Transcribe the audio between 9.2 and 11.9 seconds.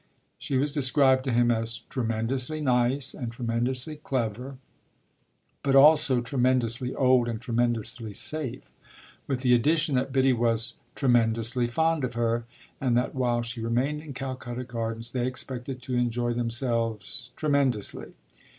with the addition that Biddy was tremendously